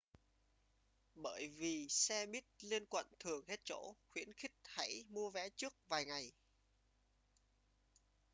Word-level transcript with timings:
bởi 1.15 1.47
vì 1.47 1.87
xe 1.89 2.25
buýt 2.25 2.43
liên 2.63 2.85
quận 2.85 3.07
thường 3.19 3.45
hết 3.47 3.59
chỗ 3.63 3.93
khuyến 4.09 4.33
khích 4.33 4.51
hãy 4.63 5.03
mua 5.09 5.29
vé 5.29 5.49
trước 5.49 5.73
vài 5.87 6.05
ngày 6.05 6.31